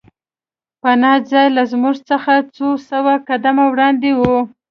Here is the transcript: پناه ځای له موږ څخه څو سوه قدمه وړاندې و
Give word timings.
پناه 0.81 1.17
ځای 1.31 1.47
له 1.57 1.63
موږ 1.81 1.97
څخه 2.09 2.33
څو 2.55 2.67
سوه 2.89 3.13
قدمه 3.27 3.65
وړاندې 3.69 4.11
و 4.19 4.21